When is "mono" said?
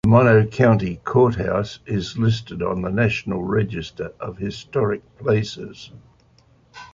0.09-0.45